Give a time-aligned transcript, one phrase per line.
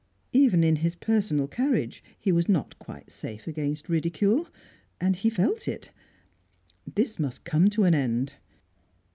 [0.33, 4.47] Even in his personal carriage, he was not quite safe against ridicule;
[4.99, 5.91] and he felt it.
[6.95, 8.33] This must come to an end.